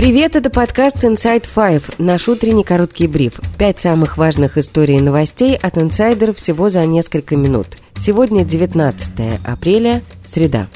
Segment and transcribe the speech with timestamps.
[0.00, 3.34] Привет, это подкаст Inside Five, наш утренний короткий бриф.
[3.58, 7.66] Пять самых важных историй и новостей от инсайдеров всего за несколько минут.
[7.96, 10.68] Сегодня 19 апреля, среда.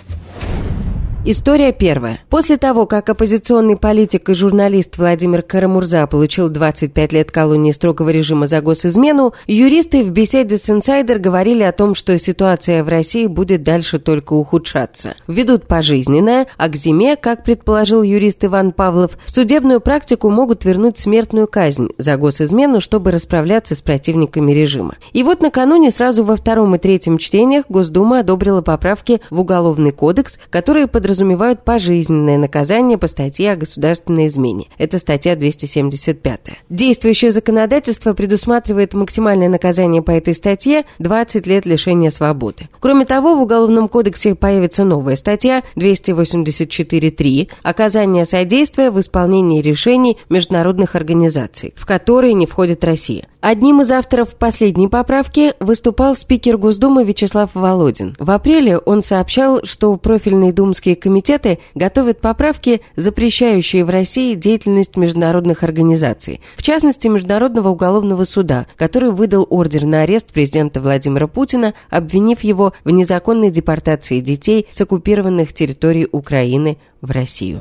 [1.27, 2.21] История первая.
[2.29, 8.47] После того, как оппозиционный политик и журналист Владимир Карамурза получил 25 лет колонии строгого режима
[8.47, 13.63] за госизмену, юристы в беседе с «Инсайдер» говорили о том, что ситуация в России будет
[13.63, 15.15] дальше только ухудшаться.
[15.26, 20.98] Ведут пожизненное, а к зиме, как предположил юрист Иван Павлов, в судебную практику могут вернуть
[20.98, 24.97] смертную казнь за госизмену, чтобы расправляться с противниками режима.
[25.15, 30.39] И вот накануне сразу во втором и третьем чтениях Госдума одобрила поправки в Уголовный кодекс,
[30.51, 34.67] которые подразумевают подразумевают пожизненное наказание по статье о государственной измене.
[34.79, 36.41] Это статья 275.
[36.69, 42.69] Действующее законодательство предусматривает максимальное наказание по этой статье 20 лет лишения свободы.
[42.81, 50.97] Кроме того, в Уголовном кодексе появится новая статья 284.3 «Оказание содействия в исполнении решений международных
[50.97, 53.28] организаций», в которые не входит Россия.
[53.47, 58.17] Одним из авторов последней поправки выступал спикер Госдумы Вячеслав Володин.
[58.19, 65.62] В апреле он сообщал, что профильные думские комитеты готовят поправки, запрещающие в России деятельность международных
[65.62, 72.42] организаций, в частности Международного уголовного суда, который выдал ордер на арест президента Владимира Путина, обвинив
[72.42, 77.60] его в незаконной депортации детей с оккупированных территорий Украины в Россию.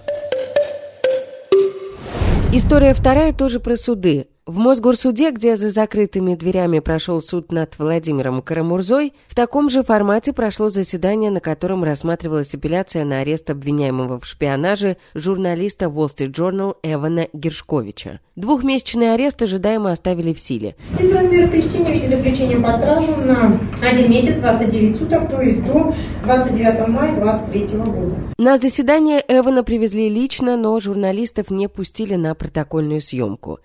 [2.53, 4.27] История вторая тоже про суды.
[4.45, 10.33] В Мосгорсуде, где за закрытыми дверями прошел суд над Владимиром Карамурзой, в таком же формате
[10.33, 16.75] прошло заседание, на котором рассматривалась апелляция на арест обвиняемого в шпионаже журналиста Wall Street Journal
[16.83, 18.19] Эвана Гершковича.
[18.35, 20.75] Двухмесячный арест ожидаемо оставили в силе.
[20.99, 25.63] Избран мер пресечения в виде запрещения под стражу на один месяц, 29 суток, то есть
[25.63, 25.93] до
[26.25, 28.15] 29 мая 2023 года.
[28.39, 33.59] На заседание Эвана привезли лично, но журналистов не пустили на протокольную съемку.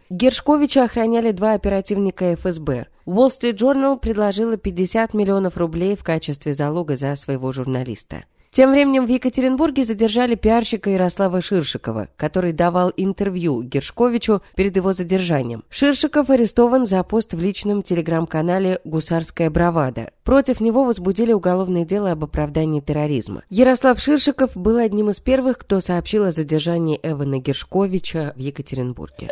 [0.68, 2.88] Гершковича охраняли два оперативника ФСБ.
[3.06, 8.24] Wall Street Journal предложила 50 миллионов рублей в качестве залога за своего журналиста.
[8.50, 15.64] Тем временем в Екатеринбурге задержали пиарщика Ярослава Ширшикова, который давал интервью Гершковичу перед его задержанием.
[15.70, 20.10] Ширшиков арестован за пост в личном телеграм-канале «Гусарская бравада».
[20.24, 23.42] Против него возбудили уголовное дело об оправдании терроризма.
[23.48, 29.28] Ярослав Ширшиков был одним из первых, кто сообщил о задержании Эвана Гершковича в Екатеринбурге.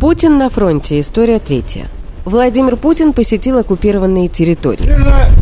[0.00, 1.00] Путин на фронте.
[1.00, 1.88] История третья.
[2.24, 4.88] Владимир Путин посетил оккупированные территории.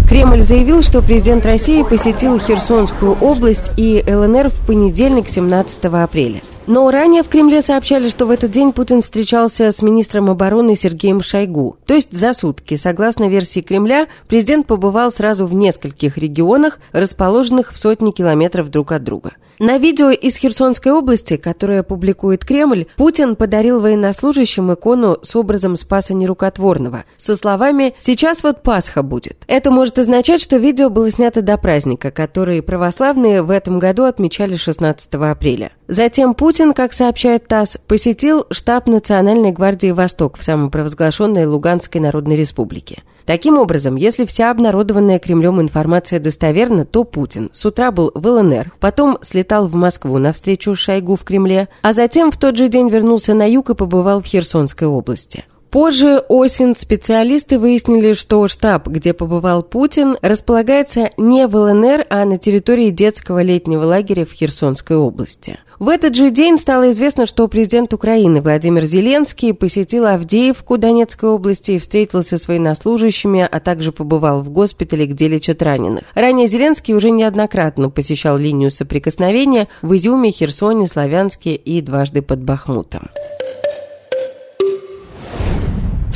[0.09, 6.41] Кремль заявил, что президент России посетил Херсонскую область и ЛНР в понедельник, 17 апреля.
[6.67, 11.21] Но ранее в Кремле сообщали, что в этот день Путин встречался с министром обороны Сергеем
[11.21, 11.77] Шойгу.
[11.85, 17.79] То есть за сутки, согласно версии Кремля, президент побывал сразу в нескольких регионах, расположенных в
[17.79, 19.33] сотни километров друг от друга.
[19.59, 26.13] На видео из Херсонской области, которое публикует Кремль, Путин подарил военнослужащим икону с образом Спаса
[26.13, 29.39] Нерукотворного, со словами «Сейчас вот Пасха будет».
[29.47, 34.57] Это может означать, что видео было снято до праздника, который православные в этом году отмечали
[34.57, 35.73] 16 апреля.
[35.89, 43.03] Затем Путин, как сообщает ТАСС, посетил штаб Национальной гвардии «Восток» в самопровозглашенной Луганской Народной Республике.
[43.27, 48.73] Таким образом, если вся обнародованная Кремлем информация достоверна, то Путин с утра был в ЛНР,
[48.79, 52.89] потом слетал в Москву на встречу Шойгу в Кремле, а затем в тот же день
[52.89, 55.45] вернулся на юг и побывал в Херсонской области.
[55.77, 62.39] Позже осень специалисты выяснили, что штаб, где побывал Путин, располагается не в ЛНР, а на
[62.39, 65.59] территории детского летнего лагеря в Херсонской области.
[65.79, 71.73] В этот же день стало известно, что президент Украины Владимир Зеленский посетил Авдеевку Донецкой области
[71.73, 76.05] и встретился с военнослужащими, а также побывал в госпитале, где лечат раненых.
[76.15, 83.11] Ранее Зеленский уже неоднократно посещал линию соприкосновения в Изюме, Херсоне, Славянске и дважды под Бахмутом.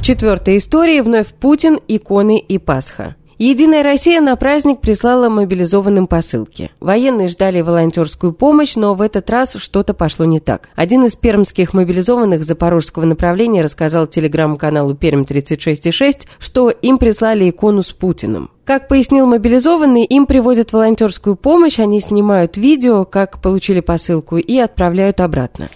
[0.01, 3.17] В четвертой истории вновь Путин, иконы и Пасха.
[3.37, 6.71] Единая Россия на праздник прислала мобилизованным посылки.
[6.81, 10.71] Военные ждали волонтерскую помощь, но в этот раз что-то пошло не так.
[10.75, 18.51] Один из пермских мобилизованных запорожского направления рассказал телеграм-каналу «Перм36,6», что им прислали икону с Путиным.
[18.65, 25.21] Как пояснил мобилизованный, им привозят волонтерскую помощь, они снимают видео, как получили посылку, и отправляют
[25.21, 25.69] обратно.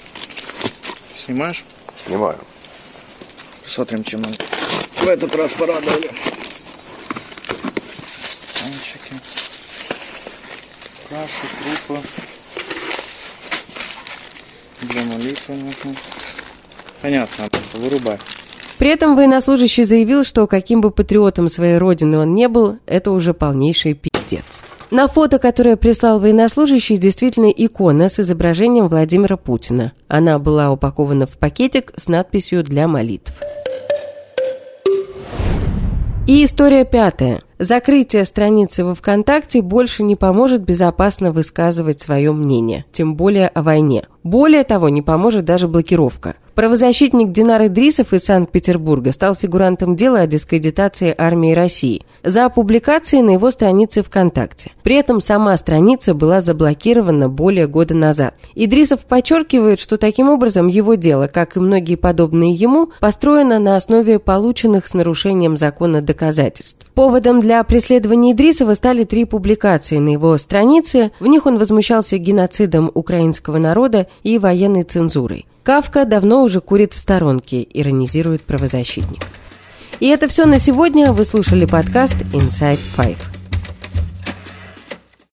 [1.14, 1.66] Снимаешь?
[1.94, 2.38] Снимаю.
[3.66, 6.10] Смотрим, чем нам в этот раз порадовали.
[8.54, 9.14] Танчики.
[11.08, 11.46] Каши,
[11.86, 12.02] крупа.
[14.82, 15.94] Для молитвы нужно.
[17.02, 18.18] Понятно, вырубай.
[18.78, 23.32] При этом военнослужащий заявил, что каким бы патриотом своей родины он не был, это уже
[23.32, 24.62] полнейший пиздец.
[24.90, 29.92] На фото, которое прислал военнослужащий, действительно икона с изображением Владимира Путина.
[30.08, 33.32] Она была упакована в пакетик с надписью «Для молитв».
[36.26, 37.42] И история пятая.
[37.58, 44.06] Закрытие страницы во ВКонтакте больше не поможет безопасно высказывать свое мнение, тем более о войне.
[44.24, 46.34] Более того, не поможет даже блокировка.
[46.54, 53.30] Правозащитник Динар Идрисов из Санкт-Петербурга стал фигурантом дела о дискредитации армии России за публикации на
[53.30, 54.70] его странице ВКонтакте.
[54.82, 58.34] При этом сама страница была заблокирована более года назад.
[58.54, 64.18] Идрисов подчеркивает, что таким образом его дело, как и многие подобные ему, построено на основе
[64.18, 66.86] полученных с нарушением закона доказательств.
[66.94, 71.12] Поводом для преследования Идрисова стали три публикации на его странице.
[71.20, 75.44] В них он возмущался геноцидом украинского народа и военной цензурой.
[75.62, 79.24] Кавка давно уже курит в сторонке, иронизирует правозащитник.
[80.00, 81.12] И это все на сегодня.
[81.12, 83.33] Вы слушали подкаст Inside Five.